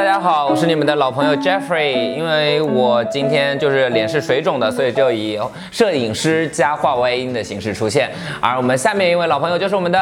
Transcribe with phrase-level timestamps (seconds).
[0.00, 2.14] 大家好，我是你们的老朋友 Jeffrey。
[2.14, 5.38] 因为我今天就是脸是水肿的，所以就以
[5.70, 8.10] 摄影师加话外音的形式出现。
[8.40, 9.98] 而我们下面一位老朋友就是我们的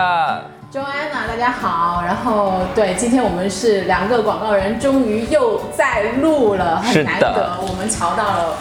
[0.72, 2.04] Joanna，大家好。
[2.06, 8.56] 然后对，今天我们是两个广告人，终于又在录了，很难得，我们瞧到了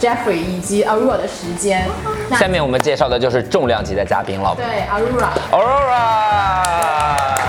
[0.00, 1.84] Jeffrey 以及 Aurora 的时间。
[2.30, 4.64] 下面我们介绍的就是重量级的嘉宾了对
[5.52, 7.47] Aurora，，Aurora。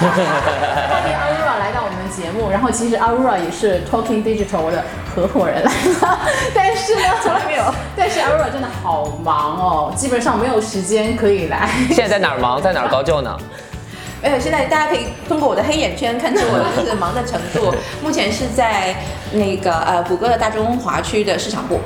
[0.00, 2.50] 欢迎 Aurora 来到我们的节目。
[2.50, 4.82] 然后其实 Aurora 也是 Talking Digital 的
[5.14, 6.18] 合伙人来的，
[6.54, 7.64] 但是呢，从来没有。
[7.94, 11.68] 但是 Aurora 真的好忙哦，基本上没有时间可以来。
[11.88, 13.36] 现在在哪儿忙，在哪儿高就呢？
[14.22, 17.74] 没有，现在大家可以通过我的黑眼圈看出我就是忙的程度。
[18.02, 18.94] 目前是在
[19.32, 21.78] 那个呃谷歌的大中华区的市场部。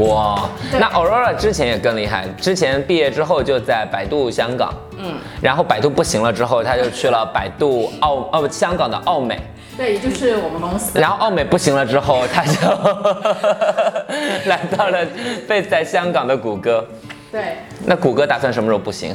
[0.00, 9.40] 哇，那 Aurora 之前也更厉害，之前毕业之后就在百度香港，嗯，然后百度不行了之后，他就去了百度澳哦不香港的澳美，
[9.76, 10.98] 对，也就是我们公司。
[10.98, 12.60] 然后奥美不行了之后，他就
[14.48, 15.04] 来到了
[15.46, 16.84] 被在香港的谷歌。
[17.32, 19.14] 对，那谷歌打算什么时候不行？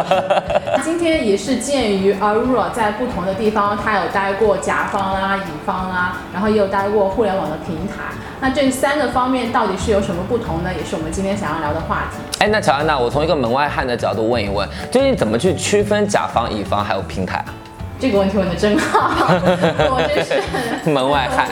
[0.82, 7.94] 今天也是鉴于 Aurora 在不同的地方，它有待过甲方啦、乙方啦，然后也有待过互联网的平台。
[8.40, 10.70] 那这三个方面到底是有什么不同呢？
[10.76, 12.16] 也是我们今天想要聊的话题。
[12.38, 17.54] 哎，那乔安娜，我从一个门外汉的角度问一问，究竟怎么去区分甲方、乙方还有平台啊？
[17.98, 19.26] 这个问题问的真好，
[19.88, 21.48] 我真是门外汉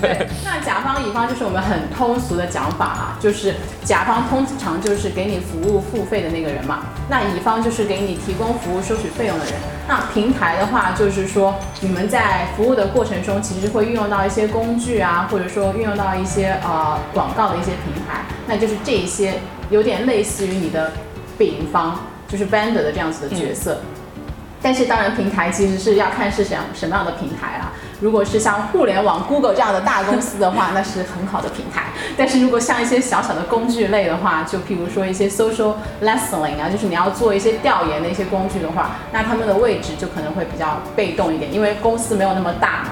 [0.00, 9.54] 对，那甲方乙方就是我们很通俗的讲法啊，就是甲方通常就是给你服务付费的那个人嘛，那乙方就是给你提供服务收取费用的人。
[9.88, 19.34] 那平台的话，就是说你们在服务的过程中，其实会运用到一些工具啊，或者说运用到一些呃广告的一些平台，那就是这一些
[19.70, 20.92] 有点类似于你的
[21.36, 23.80] 丙方，就是 vendor 的这样子的角色。
[24.66, 27.70] 但是当然，平台其实是要看是什什么样的平台啊。
[28.00, 31.84] 如果是像互联网 Google 这样的大公司的话，那是很好的平台。
[32.16, 42.88] 但是如果像一些小小的工具类的话，就譬如说一些 social listening 啊，就是你要做一些调研的一些工具的话，那他们的位置就可能会比较被动一点，因为公司没有那么大嘛，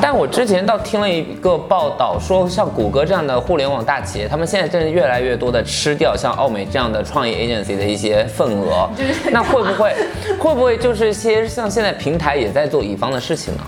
[0.00, 9.30] 但我之前倒听了一个报道，说像谷歌这样的互联网大企业，他们现在正越来越多的吃掉像奥美这样的创业 agency 的一些份额 就是。
[9.30, 9.94] 那会不会
[10.38, 13.60] 会不会就是一些像现在平台也在做乙方的事情呢？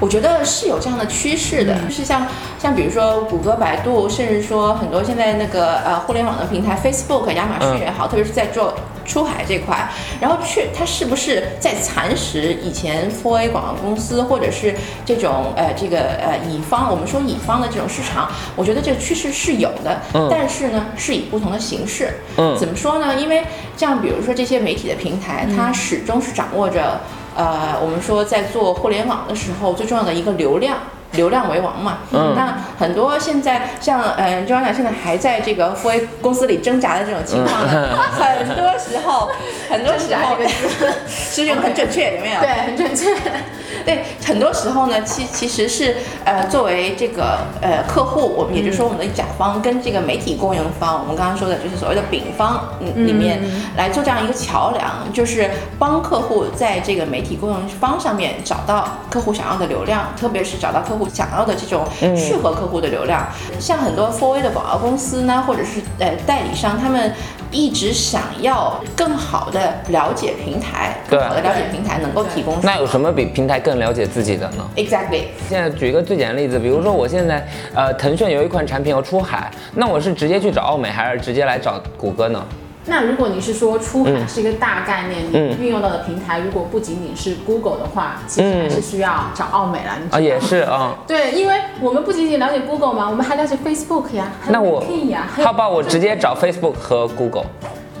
[0.00, 2.26] 我觉得是有这样的趋势的，就是像
[2.58, 9.88] 像比如说谷歌、百度，甚至说很多现在那个呃互联网的平台，Facebook、亚马逊也好，特别是在做出海这块，
[10.20, 23.14] 然后去它是不是在蚕食以前 4A 广告公司或者是这种呃这个呃乙方，我们说乙方的这种市场，我觉得这个趋势是有的，嗯但是呢是以不同的形式，嗯怎么说呢？
[23.16, 23.42] 因为
[23.76, 27.00] 像比如说这些媒体的平台，它始终是掌握着。
[27.36, 30.78] 呃，我们说在做互联网的时候，最重要的一个流量，
[31.14, 31.98] 流量为王嘛。
[32.12, 37.88] 嗯那很多现在像呃 Joanna 现在还在这个富 A 公司里挣扎的这种情况呢，
[38.18, 39.30] 很多时候，
[39.70, 40.36] 很多时候
[41.06, 42.40] 是用很准确，有没有？
[42.40, 43.14] 对，很准确。
[43.84, 53.40] 对，很多时候呢，其其实是呃，作为这个呃客户，我们也就是说我们的甲方跟这个媒体供应方，我们刚刚说的就是所谓的丙方，嗯，里面
[53.76, 63.26] 来做这样一个桥梁，就是帮客户在这个媒体供应方上面找到客户想要的流量，特别是找到客户想要的这种适合客户的流量。
[63.60, 67.12] 像很多 4A 的广告公司呢，或者是呃代理商，他们
[67.54, 75.22] 一直想要更好的了解平台，更好的了解平台能够提供那有什么比平台更了解自己的呢？exactly。
[75.48, 82.44] 现在举一个最简单的例子，比如说我现在呃腾讯有一款产品要出海，那我是直接去找奥美，还是直接来找谷歌呢？
[82.86, 89.96] 那如果你是说出海是一个大概念，嗯你运用到的平台如果不仅仅是 Google 的话，其实还是需要找奥美了。
[90.10, 90.94] 啊，也是啊。
[91.06, 97.46] 对，因为我们不仅仅了解 Google 嘛，我们还了解 Facebook 呀，还有那我 LinkedIn 呀，好吧，我直接找 Facebook 和 Google。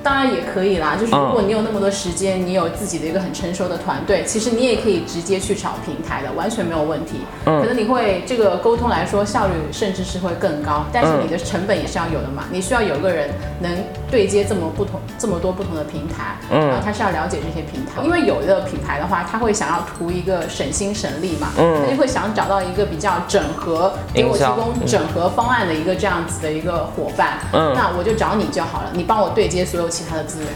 [0.04, 7.20] 当然也可以啦，就是如嗯果你有那么多时间，你有自己的一个很成熟的团队，其实你也可以直接去找平台的，完全没有问题。
[7.46, 7.60] 嗯。
[7.62, 13.30] 可能你会这个沟通来说效率甚至是会更高，但是嗯你的成本也是要有的嘛，你需要有个人
[13.60, 13.72] 能
[14.10, 16.68] 对接这么不同这么多不同的平台，嗯。
[16.68, 21.80] 然后他是要了解这些平台，因为有的品牌的话，他会想要图一个省心省力嘛，嗯。
[21.82, 27.72] 他就会想找到一个比较整合，给我提供整合方案的一个这样子的一个伙伴，嗯。
[27.74, 30.48] 那我就找你就好了，你帮我对接所有其他的资源。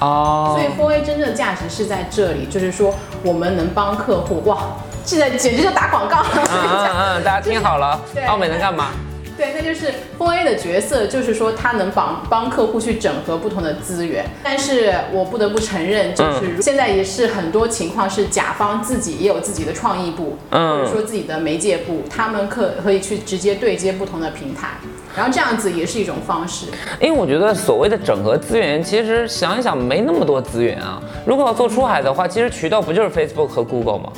[0.00, 2.94] 哦所以4 A 真正的价值是在这里，就是说
[3.24, 4.58] 我们能帮客户哇，
[5.04, 6.28] 现在简直就打广告了。
[6.34, 8.90] 嗯嗯嗯， 大家听好了对，奥美能干嘛？
[9.38, 9.86] 对，那就是
[10.18, 14.24] 4A 的角色，就是说他能帮帮客户去整合不同的资源。
[14.42, 24.70] 但是我不得不承认，就是现在也是很多情况是甲方自己也有自己的创意部，嗯或者说自己的媒介部，他们可可以去直接对接不同的平台，
[25.16, 26.66] 然后这样子也是一种方式。
[27.00, 31.00] 因为我觉得所谓的整合资源，其实想一想没那么多资源啊。
[31.24, 34.12] 如果要做出海的话，其实渠道不就是 Facebook 和 Google 吗？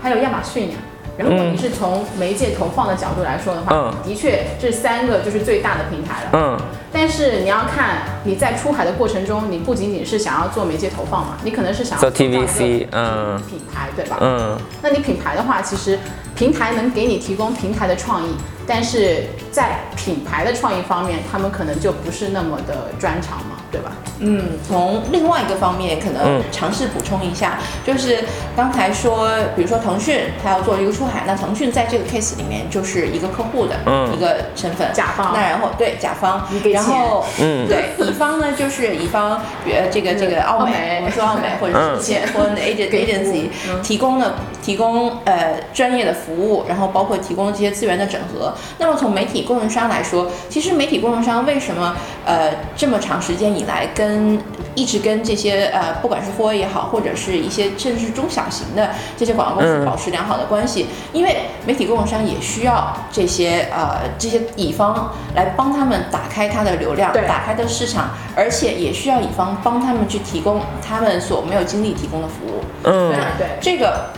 [0.00, 0.76] 还有亚马逊呀。
[1.18, 3.94] 如果你是从媒介投放的角度来说的话，嗯。
[4.04, 6.30] 的确这三个就是最大的平台了。
[6.32, 6.58] 嗯，
[6.92, 13.40] 但是你要看你在出海的过程中，你不仅仅是想要做媒介投放嘛，你可能是想要做 TVC，嗯。
[13.48, 14.16] 品牌，对吧？
[14.20, 15.98] 嗯，那你品牌的话，其实
[16.34, 18.34] 平台能给你提供平台的创意，
[18.66, 23.92] 但是在品牌的创意方面，他们可能就不是那么的专长嘛，对吧？
[24.20, 26.42] 嗯，从另外一个方面，可能嗯。
[26.52, 28.20] 尝试补充一下，就是
[28.54, 34.12] 刚才说，比如说腾讯，它要做一个出海，那腾讯在这个 case 里面就是一个客户的嗯。
[34.14, 35.32] 一个身份，甲方。
[35.34, 37.66] 那然后对甲方，然后嗯。
[37.66, 40.72] 对乙方呢就是乙方，呃，这个这个奥奥美。
[40.72, 43.82] 美，我们说奥美或者嗯是结婚 agent 给服务 agency 嗯。
[43.82, 48.51] 提供了提供呃专业的服务，然后包括提供这些资源的整合。
[48.78, 51.94] 那么从媒体供应商来说，其实媒体供应商为什么
[52.24, 54.38] 呃这么长时间以来跟
[54.74, 72.62] 一直跟这些呃不管是 4A 也好，或者是一些甚至是中小型的这些广告公司嗯保持良好的关系，因为媒体供应商也需要这些呃这些乙方来帮他们打开它的流量，对打开的市场，而且也需要乙方帮他们去提供他们所没有精力提供的服务。
[72.84, 73.46] 嗯对对。
[73.60, 74.10] 这个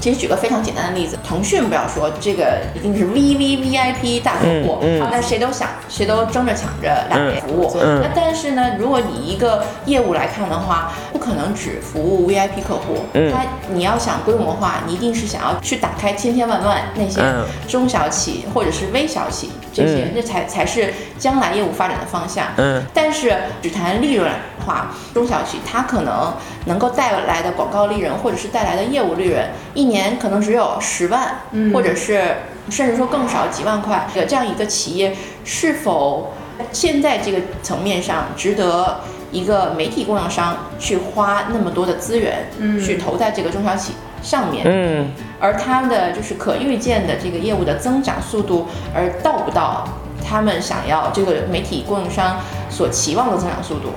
[0.00, 5.00] 其实举个非常简单的例子，腾讯不要说这个一定是 V V V I P 大客户，嗯。
[5.00, 7.76] 嗯那谁都想，谁都争着抢着来服务。
[7.80, 8.00] 嗯。
[8.02, 13.32] 那但是呢，如果你一个业务来看的话，不可能只服务 V I P 客户，嗯。
[13.32, 17.44] 它你要想规模化，你一定是想要去打开千千万万那些嗯。
[17.66, 22.46] 中小企或者是微小企这些嗯，这才才是将来业务发展的方向。
[22.56, 26.32] 嗯但是只谈利润的话，中小企它可能
[26.64, 29.44] 能够带来的广告利润，或者是带来的业务利润，
[29.74, 32.36] 一年可能只有十万，嗯或者是
[32.70, 34.08] 甚至说更少几万块。
[34.14, 35.14] 这样一个企业
[35.44, 36.32] 是否
[36.72, 39.00] 现在这个层面上值得
[39.30, 43.92] 一个媒体供应商去花那么多的资源，嗯去投在这个中小企
[44.26, 44.64] 上面？
[44.66, 45.06] 嗯
[45.38, 49.86] 而它的就是可预见的这个业务的增长速度，而到不到
[50.26, 52.38] 他们想要这个媒体供应商
[52.68, 53.92] 所期望的增长速度。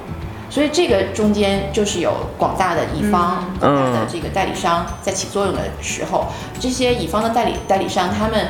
[0.52, 6.26] 所以这个中间就是有广大的乙方、嗯广大的这个代理商在起作用的时候，
[6.60, 8.48] 这些乙方的代理代理商，他们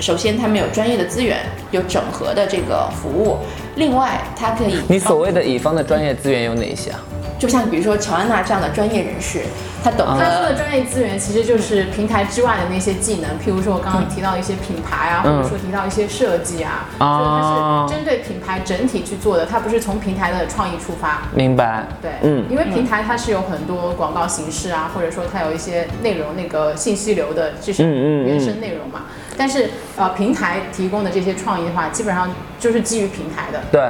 [0.00, 1.38] 首先他们有专业的资源，
[1.70, 3.38] 有整合的这个服务，
[3.76, 6.98] 另外它可以你所谓的乙方的专业资源有哪些啊？
[7.42, 9.40] 就像比如说乔安娜这样的专业人士，
[9.82, 21.22] 他懂啊他说的专业资源其实就是平台之外的那些技能，譬如说我刚刚提到一些品牌啊，嗯或者说提到一些设计啊，啊所以它是针对品牌整体去做的，它不是从平台的创意出发。
[21.34, 21.84] 明白？
[22.00, 29.06] 对，嗯因为平台它是有很多广告形式啊，或者说它有一些内容那个信息流的这些原生内容嘛。
[29.36, 32.30] 但是呃，平台提供的这些创意的话，基本上
[32.60, 33.80] 就是基于平台的，对，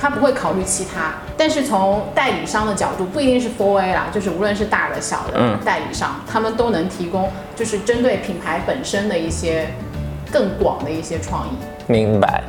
[0.00, 1.14] 他不会考虑其他。
[1.36, 9.68] 但是从代理商的角度，不一定是 4A 啦，就是无论是大的小的代理商，他们都能提供就是针对品牌本身的一些
[10.32, 11.50] 更广的一些创意。
[11.86, 12.42] 明白。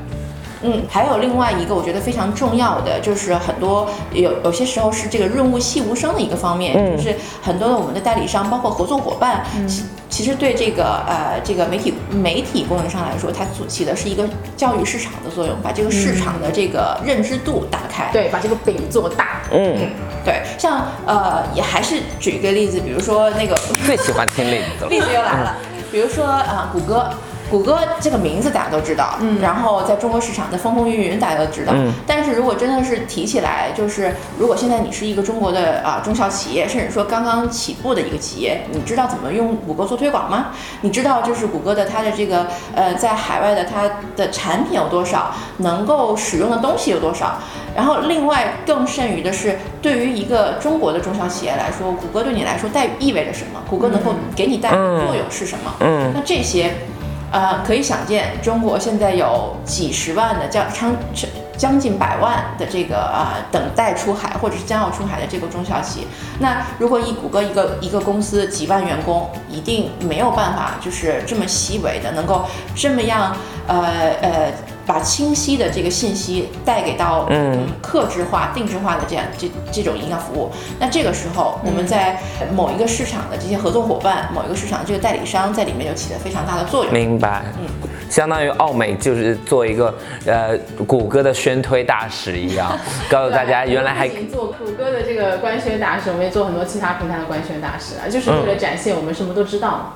[0.62, 18.09] 嗯，还有另外一个我觉得非常重要的，就是很多有有些时候是这个润物细无声的一个方面，嗯就是很多的我们的代理商，包括合作伙伴，其其实对这个呃这个媒体媒体供应商来说，它所起的是一个教育市场的作用，把这个市场的这个认知度打开。
[18.11, 19.42] 对，把这个饼做大。
[19.52, 19.78] 嗯，
[20.26, 24.90] 对，像呃也还是举一个例子，比如说那个最喜欢听例子了。
[24.92, 25.56] 例子又来了，
[25.92, 27.09] 比如说啊、谷歌。
[27.49, 40.47] 谷歌这个名字大家都知道，嗯，然后在中国市场的风风云云大家都知道，嗯但是如果真的是提起来，就是如果现在你是一个中国的啊、中小企业，甚至说刚刚起步的一个企业，你知道怎么用谷歌做推广吗？
[40.81, 47.37] 你知道就是谷歌的它的这个呃在海外的它的产品有多少，能够使用的东西有多少？
[47.75, 53.61] 然后另外更甚于的是，对于一个中国的中小企业来说，谷歌对你来说带意味着什么？
[53.69, 55.73] 谷歌能够给你带来的作用是什么？
[55.80, 56.73] 嗯那这些，
[57.31, 60.95] 呃，可以想见，中国现在有几十万的将将
[61.57, 66.07] 将近百万的这个呃、等待出海或者是将要出海的这个中小企业。
[66.39, 73.35] 那如果以谷歌一个一个公司几万员工，一定没有办法就是这么细微的能够这么样
[73.67, 73.77] 呃
[74.21, 74.51] 呃。
[74.87, 82.17] 把清晰的这个信息带给到嗯客制化、定制化的这样这这种营销服务，那这个时候我们在
[82.56, 86.94] 某一个市场的这些合作伙伴、某一个市场的这个代理商在里面就起了非常大的作用。
[86.94, 87.44] 明白。
[87.59, 87.67] 嗯
[88.09, 89.94] 相当于奥美就是做一个
[90.25, 92.71] 呃谷歌的宣推大使一样，
[93.11, 99.94] 告诉大家原来还做谷歌的这个官宣大使，我们也做很多其他平台的官宣大使啊，就是为了展现我们什么都知道嘛。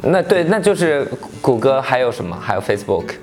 [0.00, 1.04] 那对，那就是
[1.40, 2.38] 谷歌还有什么？
[2.40, 3.14] 还有 Facebook。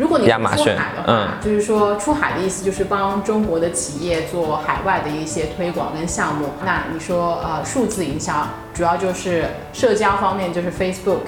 [0.00, 6.46] 如果你出海的话，就是说出海的意思就是帮中国的企业做海外的一些推广跟项目。
[6.64, 11.20] 那你说呃数字营销，主要就是社交方面就是 Facebook、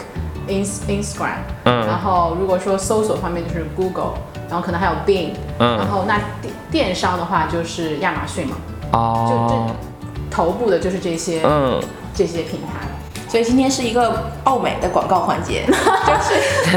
[0.48, 4.14] Ins Instagram，嗯然后如果说搜索方面就是 Google，
[4.48, 8.56] 然后可能还有 Bing，嗯然后那电电商的话就是亚马逊嘛，
[8.92, 11.78] 哦就哦，这头部的就是这些、嗯，
[12.14, 12.88] 这些平台。
[13.32, 16.70] 所以今天是一个奥美的广告环节， 就是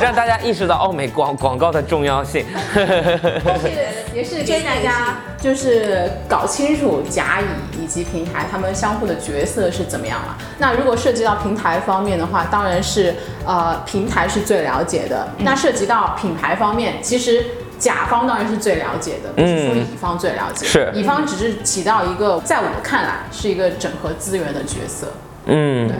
[0.00, 2.46] 让大家意识到奥美广广告的重要性。
[2.72, 3.68] 但是
[4.14, 10.38] 也是给大家就是搞清楚甲乙以及平台他们相互的角色是怎么样了。
[10.58, 13.12] 那如果涉及到平台方面的话，当然是
[13.44, 15.26] 呃平台是最了解的。
[15.38, 17.44] 那涉及到品牌方面，其实。
[17.80, 20.66] 甲方当然是最了解的，不是说乙方最了解。
[20.66, 25.06] 是乙方只是起到一个，在我看来是一个整合资源的角色。
[25.52, 25.96] 嗯，对，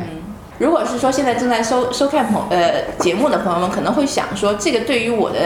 [0.59, 5.39] 如果是说现在正在收收看朋呃节目的朋友们，可能会想说，这个对于我的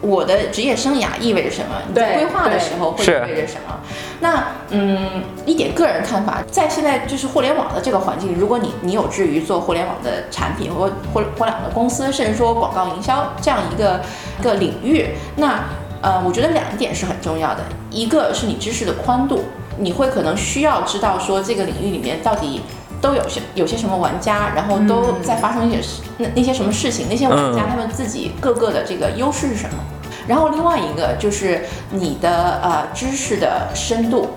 [0.00, 1.74] 我的职业生涯意味着什么？
[1.88, 3.80] 你在规划的时候会意味着什么？
[4.20, 14.00] 那嗯，一点个人看法，在现在就是互联网的这个环境，如果你你有志于做互联网的产品或或互联网的公司，甚至说广告营销这样一个
[14.38, 15.64] 一个领域，那
[16.00, 19.46] 呃，我觉得两点是很重要的，一个是你知识的宽度，
[19.78, 22.62] 你会可能需要知道说这个领域里面到底。
[23.00, 29.78] 都有些有些什么玩家，然后都在发生一些事，那那些什么事情，那些玩家嗯他们自己各个的这个优势是什么？
[30.26, 34.28] 然后另外一个就是你的呃知识的深度，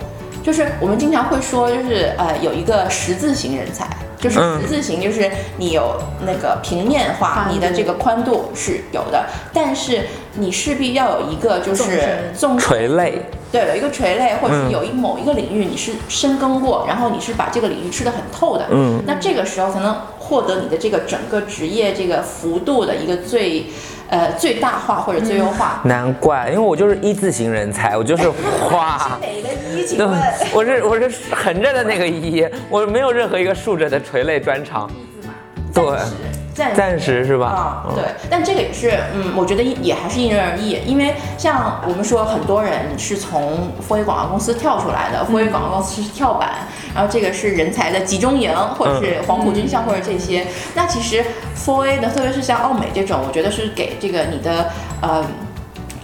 [0.43, 3.87] 就是我们经常会说，就是呃有一个十字型人才，
[4.19, 4.61] 就是嗯。
[4.61, 12.33] 十字型，就是你有那个平面化，你的这个宽度是有的，但是你势必要有一个就是纵深。
[12.33, 13.21] 纵垂类，
[13.51, 23.65] 对，有一个垂类，或者有一某一个领域你是深耕过，然后你是把这个领域吃得很透的，嗯，那这个时候才能获得你的这个整个职业这个幅度的一个最，
[24.11, 25.81] 呃最大化或者最优化。
[25.83, 29.17] 难怪，因为我就是一字型人才，我就是画。
[29.19, 29.85] 哪个一？
[29.85, 30.21] 请问？，
[30.53, 34.87] 我是我是横着的那个一，我没有任何一个竖着的垂类专长。
[35.73, 35.83] 对，
[36.53, 50.45] 暂暂时是吧啊？，嗯对，但这个也是，嗯，我觉得也还是因人而异，因为像我们说，很多人是从 f o 广告公司跳出来的 f o 广告公司是跳板，然后这个是人才的集中营，或者是黄埔军校或者这些。
[50.75, 51.23] 那其实
[51.55, 54.69] f o 的，特别是像奥美这种，我觉得是给这个你的
[55.01, 55.25] 呃。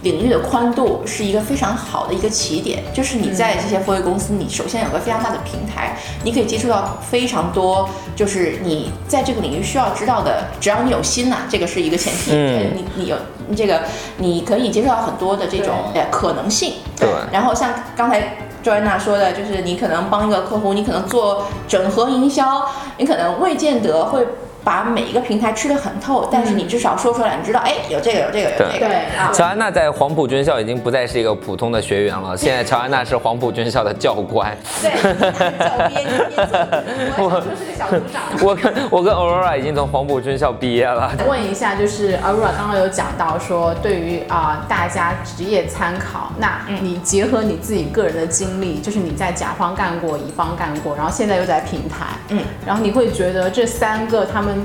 [0.02, 12.30] 领域的宽度是一个非常好的一个起点，就是你在这些 f o 公司，你首先有个非常大的平台，你可以接触到非常多，就是你在这个领域需要知道的，只要你有心呐、这个是一个前提。
[12.32, 13.16] 嗯你你有
[13.56, 13.82] 这个，
[14.18, 16.74] 你可以接触到很多的这种呃可能性。
[16.96, 22.64] 对然后像刚才 Joanna 说的，就是你可能帮一个客户，你可能做整合营销，
[22.98, 24.24] 你可能未见得会。
[24.68, 34.54] 把每一个平台吃得很透，但是你至少说出来，你知道，哎，有这个，有这个，有这个，对啊，乔安娜在黄埔军校已经不再是一个普通的学员了，现在乔安娜是黄埔军校的教官。
[34.82, 34.90] 对，
[37.16, 38.24] 我想说是个小组长。
[38.46, 41.10] 我跟我跟 Aurora 已经从黄埔军校毕业了。
[41.26, 54.57] 问一下，就是 Aurora 刚刚有讲到说，对于啊、大家职业参考，那你结合你自己个人的经历，就是你在甲方干过，乙方干过，然后现在又在平台，嗯，然后你会觉得这三个他们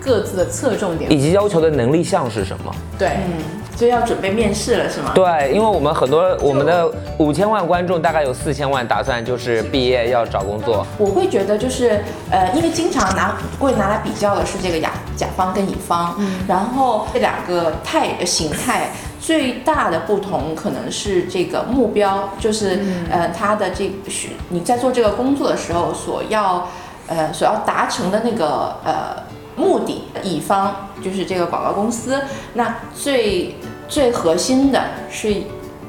[0.00, 2.74] 各自的侧重点以，及要求的能力项是什么？
[2.98, 3.44] 对，嗯，
[3.76, 5.12] 就要准备面试了，是吗？
[5.14, 10.84] 对，因为我们很多我们的五千万观众，大概有四千万打算就是毕业要找工作。
[10.98, 12.00] 我会觉得就是
[12.30, 26.68] 呃，因为经常拿会拿来比较的是这个甲甲方跟乙方，嗯然后这两个态形态最大的不同可能是这个目标，就是、呃他的这是你在做这个工作的时候所要
[27.14, 29.22] 呃所要达成的那个呃
[29.56, 32.22] 目的，乙方就是这个广告公司，
[32.54, 33.54] 那最
[33.88, 35.42] 最核心的是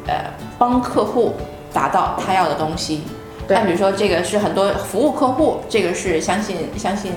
[0.08, 0.16] 呃
[0.58, 1.36] 帮客户
[1.72, 3.04] 达到他要的东西。
[3.48, 7.12] 那比如说这个是很多服务客户，这个是相信相信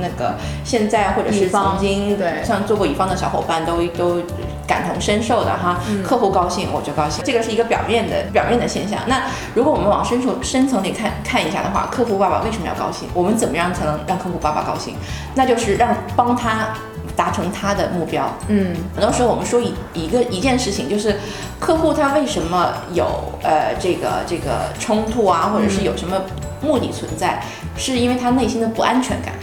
[0.00, 0.34] 那个
[0.64, 4.20] 现在或者是曾经对像做过乙方的小伙伴都都
[4.68, 5.80] 感同身受的哈。
[5.88, 9.00] 嗯客户高兴我就高兴，这个是一个表面的表面的现象。
[9.06, 9.22] 那
[9.54, 13.08] 如果我们往深处深层里看看一下的话，客户爸爸为什么要高兴？
[13.12, 14.94] 我们怎么样才能让客户爸爸高兴？
[15.34, 16.68] 那就是让帮他
[17.16, 18.32] 达成他的目标。
[18.48, 21.18] 嗯，很多时候我们说一一个一件事情，就是
[21.58, 23.04] 客户他为什么有
[23.42, 26.20] 呃这个这个冲突啊，或者是有什么
[26.62, 27.42] 目的存在，
[27.76, 29.34] 是因为他内心的不安全感。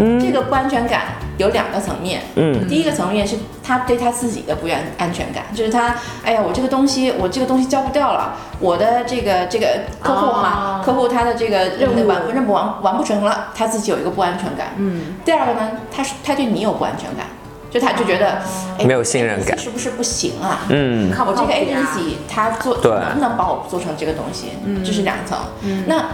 [0.00, 0.18] 嗯。
[0.18, 1.02] 这个不安全感
[1.38, 2.22] 有两个层面。
[2.34, 2.66] 嗯。
[2.66, 9.66] 第一个层面是他对他自己的不安安全感，就是他，哎呀，我这个东西，我这个东西交不掉了，我的这个这个
[10.00, 10.82] 客户哈，哦。
[10.84, 14.68] 客户他的这个任任务完任务完完不成了，他自己有一个不安全感。
[14.76, 17.26] 嗯，第二个呢，他是他对你有不安全感，
[17.70, 18.40] 就他就觉得，
[18.78, 20.60] 哎，没有信任感是不是不行啊？
[20.68, 21.12] 嗯。
[21.26, 22.90] 我这个 agency 他做对。
[22.90, 24.48] 能不能帮我做成这个东西？
[24.64, 25.38] 嗯，这是两层。
[25.62, 26.04] 嗯，那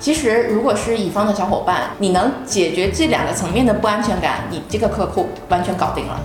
[0.00, 6.18] 其实如果是乙方的小伙伴，你能解决这两个层面的不安全感，你这个客户完全搞定了。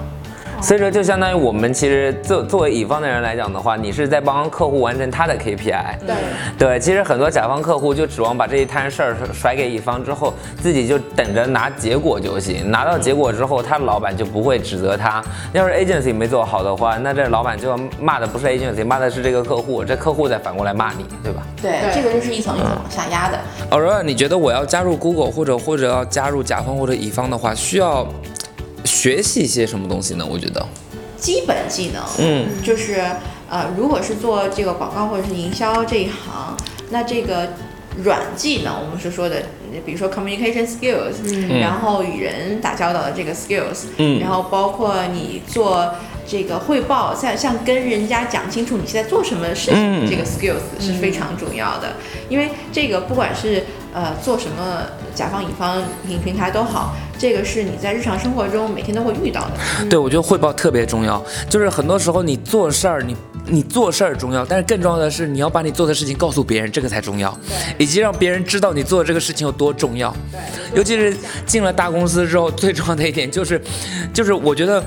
[0.61, 5.99] 所以说就相当于我们其实作作为乙方的人来讲的话，你是在帮客户完成他的 KPI。
[6.05, 6.15] 对，
[6.57, 12.71] 对，其实很多甲方客户就指望把这一摊事儿甩给乙方之后，自己就等着拿结果就行。
[12.71, 15.23] 拿到结果之后，他老板就不会指责他。
[15.53, 21.43] 要是 agency 没做好的话，那这老板就要骂的不是 agency，骂的是这个客户，这客户再反过来骂你，对吧？
[21.61, 23.39] 对，对这个就是一层一层往下压的。
[23.69, 28.07] Aurora，你觉得我要加入 Google 或者或者要加入甲方或者乙方的话，需要
[28.95, 30.25] 学习一些什么东西呢？
[30.25, 30.65] 我觉得，
[31.17, 33.01] 基本技能，嗯，就是
[33.49, 36.55] 呃，如果是做这个广告或者是营销这一行，
[36.91, 37.49] 那这个
[38.03, 39.43] 软技能，我们是说的，
[39.85, 41.59] 比如说 communication skills，、嗯。
[41.59, 44.21] 然后与人打交道的这个 skills，、嗯。
[44.21, 45.93] 然后包括你做
[46.25, 50.09] 这个汇报，像像跟人家讲清楚你现在做什么事情，嗯。
[50.09, 51.93] 这个 skills 是非常重要的，
[52.29, 54.81] 因为这个不管是呃做什么
[55.15, 59.85] 甲方乙方平平台都好，这个是你在日常生活中每天都会遇到的。
[59.89, 61.23] 对我觉得汇报特别重要。
[61.49, 63.15] 就是很多时候你做事儿，你
[63.47, 67.35] 你做事儿重要，但是更重要的是你要把你做的事情告诉别人，这个才重要，
[67.77, 70.13] 以及让别人知道你做的这个事情有多重要。
[70.73, 73.61] 尤其是进了大公司之后，最重要的一点就是，
[74.13, 74.83] 就是我觉得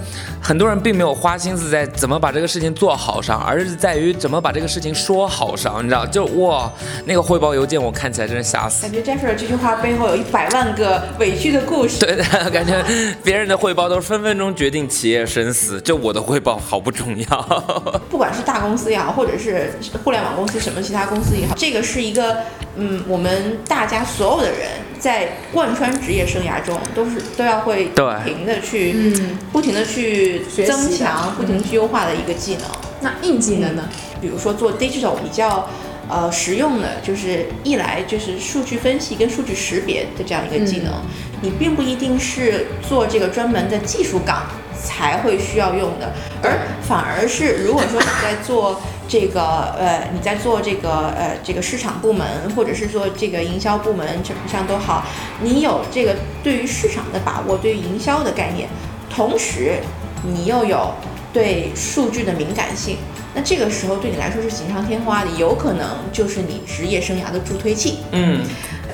[0.49, 5.85] 很多人并没有花心思在怎么把这个事情做好上，而是在于怎么把这个事情说好上。
[5.85, 6.73] 你知道，就哇，
[7.05, 8.81] 那个汇报邮件我看起来真是吓死。
[8.85, 11.99] 感觉 Jeffrey 这句话背后有一百万个委屈的故事。
[11.99, 12.83] 对的，感觉
[13.23, 17.63] 别人的汇报都是分分钟决定企业生死，就我的汇报好不重要。
[18.09, 19.71] 不管是大公司也好，或者是
[20.03, 22.39] 互联网公司什么其他公司也好，这个是一个
[22.77, 24.61] 嗯，我们大家所有的人
[24.99, 32.65] 在贯穿职业生涯中都是都要会不停的去嗯，不停的去增强、不停去优化的一个技能。
[33.01, 33.89] 那硬技能呢？
[34.21, 35.69] 比如说做 digital 比较
[36.09, 40.93] 呃实用的，就是一来就是数据分析跟数据识别的这样一个技能，
[41.41, 44.47] 你并不一定是做这个专门的技术岗
[44.83, 48.81] 才会需要用的，而反而是如果说你在做。
[49.09, 55.05] 这个呃，你在做这个呃这个市场部门，或者是做这个营销部门怎么上都好，
[55.43, 58.69] 你有这个对于市场的把握，对于营销的概念，
[59.09, 59.81] 同时
[60.23, 60.93] 你又有
[61.33, 62.99] 对数据的敏感性，
[63.35, 68.01] 那这个时候对你来说是锦上添花的，有可能就是你职业生涯的助推器。
[68.13, 68.43] 嗯，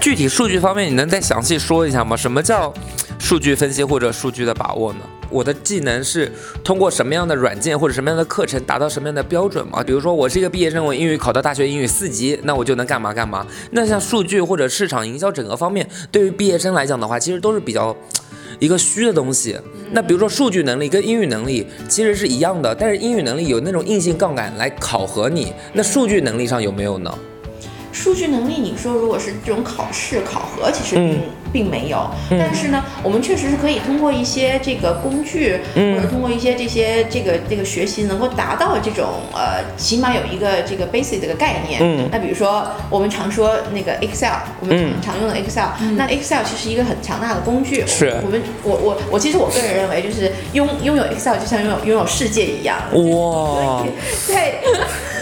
[0.01, 2.17] 具体数据方面，你能再详细说一下吗？
[2.17, 2.73] 什么叫
[3.19, 5.01] 数据分析或者数据的把握呢？
[5.31, 6.31] 我的技能是
[6.63, 9.83] 通过什么样的软件或者什么样的课程达到什么样的标准吗？
[9.83, 13.47] 比如说我是一个毕业生，我英语考到大学英语四级，那我就能干嘛干嘛？
[13.71, 17.97] 那像数据或者市场营销整个方面，对于毕业生来讲的话，其实都是比较。
[18.61, 19.59] 一个虚的东西，
[19.91, 27.13] 那比如说数据能力跟英语能力其实是一样的，但是英语能力有那种硬性杠杆来考核你，那数据能力上有没有呢？
[27.95, 31.21] 数据能力，你说如果是这种考试考核，其实并、
[31.53, 32.11] 并没有。
[32.29, 41.81] 但是呢，我们确实是可以通过一些这个工具，或者通过一些这些这个这个学习，能够达到这种呃，起码有一个这个 basic 的概念。
[41.81, 47.85] 嗯那比如说我们常说那个 Excel，我们常、嗯常用的 Excel，、那 Excel 其实一个很强大的工具。
[47.87, 52.77] 是我们我我我其实我个人认为，就是拥拥有 Excel 就像拥有拥有世界一样。
[52.93, 53.85] 哇，
[54.27, 54.55] 在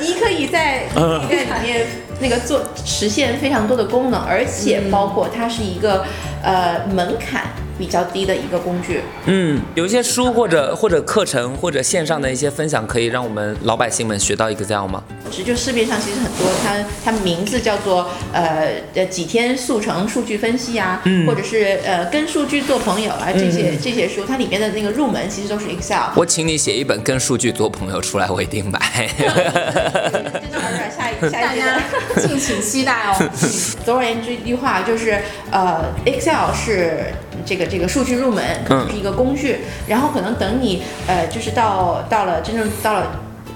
[0.00, 1.86] 你可以在你可以在里面
[2.22, 6.04] 那个做实现非常多的功能，而且包括它是一个
[6.42, 9.00] 呃门槛比较低的一个工具。
[9.26, 15.02] 嗯，有一些书或者或者课程或者线上的一些分享，可以让我们老百姓们学到 Excel 吗？
[15.30, 26.10] 是就市面上其实很多，它它名字叫做呃呃几天速成数据分析啊，或者是呃跟数据做朋友啊这些、这些书，它里面的那个入门其实都是 Excel。
[26.14, 28.78] 我请你写一本跟数据做朋友出来，我一定买。
[30.96, 32.22] 下一下大一 阶段家。
[32.26, 33.30] 敬请期待哦。
[33.84, 37.06] 总而言之，一句话就是，呃，Excel 是
[37.44, 43.06] 这个这个数据入门，可能是一个工具，然后可能等你呃，就是到到了真正到了。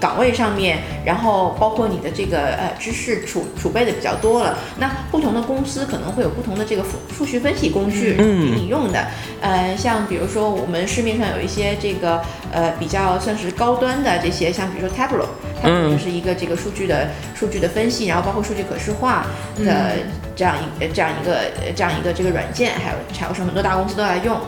[0.00, 9.06] 岗位上面，然后包括你的这个呃知识储储备的比较多了，那不同的公司可能会有不同的这个数数据分析工具给你用的，
[9.40, 12.20] 呃，像比如说我们市面上有一些这个
[12.52, 19.26] 呃比较算是高端的这些，像比如说 Tableau，Tableau 就是一个这个数据的数据的分析，然后包括数据可视化
[19.58, 19.92] 的
[20.36, 24.38] 这样一呃这样一个呃这样一个这个软件，还有还有是很多大公司都在用，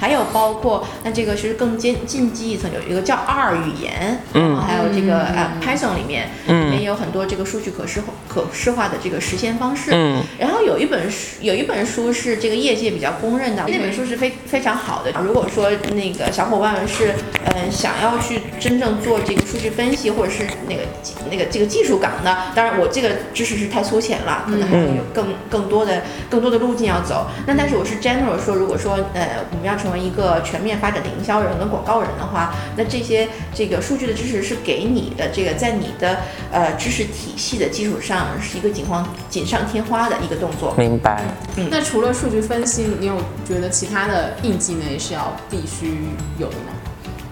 [0.00, 15.12] 还有包括那这个是更进进阶一层，有一个叫 R 语言，嗯，还有这个呃 Python 里面，嗯，也有很多这个数据可视化可视化的这个实现方式，嗯，然后有一本书有一本书是这个业界比较公认的，那本书是非非常好的。
[15.20, 17.12] 如果说那个小伙伴们是
[17.46, 20.82] 嗯、呃想要去真正做这个数据分析，或者是那个
[21.30, 27.26] 那个这个技术岗的，当然我这个知识是太粗浅了，可能还会有更更多的更多的路径要走。
[27.46, 36.18] 那但是我是 general 说，如果说呃我们要成为一个全面发展的营销人跟广告人的话，那这些这个数据的知识是给你的这个在你的
[36.50, 40.74] 呃知识体系的基础上是一个锦上锦上添花的一个动作。
[40.76, 41.22] 明白。
[41.70, 46.72] 那除了数据分析，你有觉得其他的硬技能也是要必须有的吗？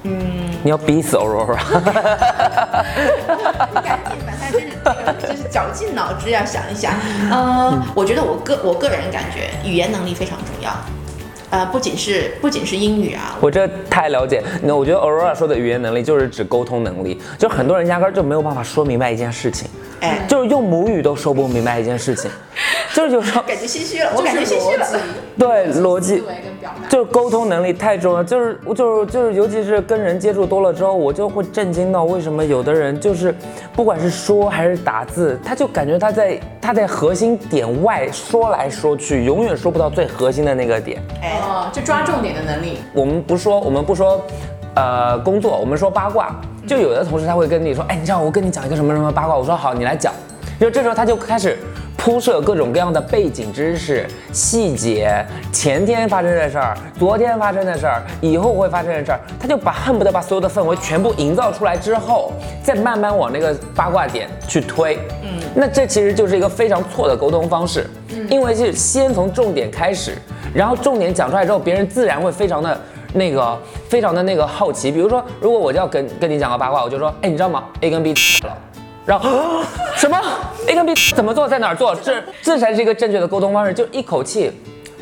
[0.02, 1.56] 嗯你要逼死 Aurora，
[3.84, 5.19] 赶紧把它就是这个就是
[5.60, 6.94] 绞尽脑汁要想一想。
[7.30, 10.70] 呃，我觉得我个我个人感觉语言能力非常重要。
[11.50, 14.42] 呃，不仅是不仅是英语啊，我这太了解。
[14.62, 19.68] 那我觉得 Aurora 说的语言能力就是指沟通能力，就很多人压根儿就没有办法说明白一件事情，
[20.00, 22.30] 哎，就是用母语都说不明白一件事情，
[23.00, 24.86] 就是有时候感觉心虚了，我感觉心虚了。
[25.38, 26.22] 对逻辑。
[26.88, 33.34] 就是沟通能力太重要，就是就是就是，尤其是跟人接触多了之后，我就会震惊到为什么有的人就是，
[33.74, 41.02] 不管是说还是打字，他就感觉他在他在核心点外说来说去，永远说不到最核心的那个点。
[41.22, 42.78] 哎，哦，就抓重点的能力。
[42.92, 44.20] 我们不说，我们不说，
[44.74, 46.34] 呃，工作，我们说八卦。
[46.66, 50.12] 就有的同事他会跟你说，哎，你知道我跟你讲一个什么什么八卦，我说好，你来讲。
[50.60, 51.56] 就这时候他就开始
[52.02, 62.32] 铺设各种各样的背景知识、细节，前天发生的事儿，昨天发生的事儿，以后会发生的事儿，他就把恨不得把所有的氛围全部营造出来之后，
[62.64, 64.98] 再慢慢往那个八卦点去推。
[65.22, 67.86] 嗯，那这其实就是一个非常错的沟通方式，
[68.30, 70.16] 因为是先从重点开始，
[70.54, 72.80] 然后重点讲出来之后，别人自然会非常的。
[73.12, 73.58] 那个
[73.88, 78.56] 非常的那个好奇，比如说，如果我就要跟跟你讲个八卦，我就说，哎，你知道吗？A 跟 B 了，
[79.06, 80.16] 然后啊 什么
[80.68, 84.52] A 跟 B 怎么做，在哪儿做，这这才是一个正确的沟通方式，就一口气，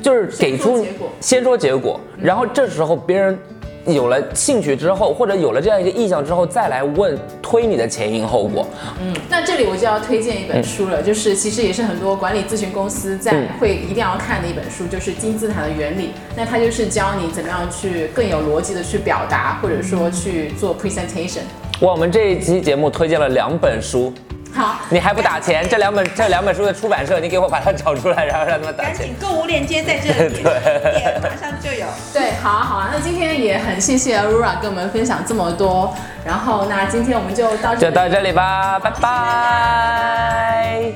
[0.03, 3.39] 就是给出先说结果先说结果，然后这时候别人
[3.87, 8.67] 有了兴趣之后，或者有了这样一个意向之后，再来问推你的前因后果。
[9.01, 16.11] 嗯那这里我就要推荐一本书了，就是其实也是很多管理咨询公司在嗯会一定要看的一本书，就是金字塔的原理。
[16.37, 21.43] 那它就是教你怎么样去更有逻辑的去表达，或者说去做 presentation。
[21.81, 24.13] 哇，我们这一期节目推荐了两本书，
[24.53, 25.65] 好，你还不打钱？
[25.71, 29.15] 这两本这两本书的出版社，你给我把它找出来，然后让他们打钱赶 紧。
[29.21, 31.87] 购物链接在这里， 对马上就有。
[32.13, 32.91] 对，好啊好啊。
[32.93, 37.81] 那今天也很谢谢 Aurora 跟我们分享这么多，然后那今天我们就到这里。
[37.81, 40.93] 就到这里吧，拜拜